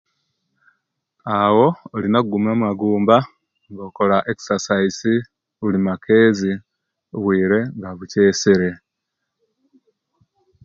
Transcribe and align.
Awo 1.39 1.65
olina 1.95 2.17
okugumiya 2.19 2.53
amagumaba 2.57 3.17
nga 3.71 3.81
okola 3.89 4.17
exercise 4.31 5.11
buli 5.59 5.79
makezi 5.87 6.51
nobwire 7.07 7.59
nga 7.77 7.89
bukyesere 7.97 8.69